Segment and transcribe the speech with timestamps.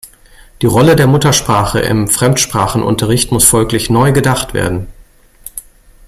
[0.63, 4.87] Die Rolle der Muttersprache im Fremdsprachenunterricht muss folglich neu gedacht werden.